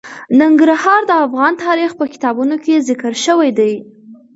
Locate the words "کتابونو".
2.13-2.55